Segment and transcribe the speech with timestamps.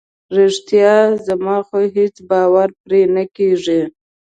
[0.37, 0.93] رښتیا؟
[1.27, 3.81] زما خو هیڅ باور پرې نه کیږي.